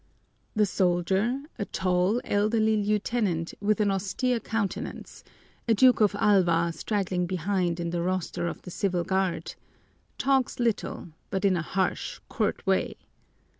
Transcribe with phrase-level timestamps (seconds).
[0.55, 5.23] The soldier, a tall, elderly lieutenant with an austere countenance
[5.67, 9.53] a Duke of Alva straggling behind in the roster of the Civil Guard
[10.17, 12.95] talks little, but in a harsh, curt way.